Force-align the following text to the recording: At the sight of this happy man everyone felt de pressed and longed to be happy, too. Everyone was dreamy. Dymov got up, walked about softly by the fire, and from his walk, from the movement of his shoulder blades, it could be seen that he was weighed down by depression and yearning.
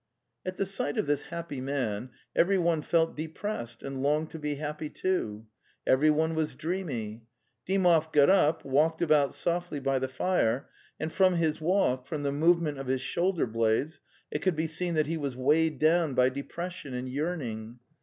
At 0.43 0.57
the 0.57 0.65
sight 0.65 0.97
of 0.97 1.05
this 1.05 1.21
happy 1.21 1.61
man 1.61 2.09
everyone 2.35 2.81
felt 2.81 3.15
de 3.15 3.27
pressed 3.27 3.83
and 3.83 4.01
longed 4.01 4.31
to 4.31 4.39
be 4.39 4.55
happy, 4.55 4.89
too. 4.89 5.45
Everyone 5.85 6.33
was 6.33 6.55
dreamy. 6.55 7.21
Dymov 7.67 8.11
got 8.11 8.27
up, 8.27 8.65
walked 8.65 9.03
about 9.03 9.35
softly 9.35 9.79
by 9.79 9.99
the 9.99 10.07
fire, 10.07 10.67
and 10.99 11.13
from 11.13 11.35
his 11.35 11.61
walk, 11.61 12.07
from 12.07 12.23
the 12.23 12.31
movement 12.31 12.79
of 12.79 12.87
his 12.87 13.01
shoulder 13.01 13.45
blades, 13.45 14.01
it 14.31 14.41
could 14.41 14.55
be 14.55 14.65
seen 14.65 14.95
that 14.95 15.05
he 15.05 15.17
was 15.17 15.35
weighed 15.37 15.77
down 15.77 16.15
by 16.15 16.29
depression 16.29 16.95
and 16.95 17.07
yearning. 17.07 17.77